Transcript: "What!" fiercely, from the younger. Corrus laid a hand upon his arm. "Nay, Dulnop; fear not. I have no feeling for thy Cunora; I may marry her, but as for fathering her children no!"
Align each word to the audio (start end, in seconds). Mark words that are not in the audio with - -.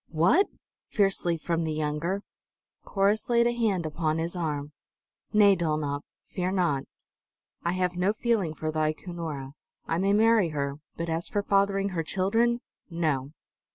"What!" 0.09 0.47
fiercely, 0.89 1.37
from 1.37 1.63
the 1.63 1.73
younger. 1.73 2.23
Corrus 2.83 3.29
laid 3.29 3.45
a 3.45 3.51
hand 3.51 3.85
upon 3.85 4.17
his 4.17 4.35
arm. 4.35 4.71
"Nay, 5.31 5.55
Dulnop; 5.55 6.01
fear 6.27 6.49
not. 6.51 6.85
I 7.63 7.73
have 7.73 7.95
no 7.95 8.11
feeling 8.11 8.55
for 8.55 8.71
thy 8.71 8.93
Cunora; 8.93 9.51
I 9.85 9.99
may 9.99 10.13
marry 10.13 10.49
her, 10.49 10.77
but 10.97 11.07
as 11.07 11.29
for 11.29 11.43
fathering 11.43 11.89
her 11.89 12.01
children 12.01 12.61
no!" 12.89 13.33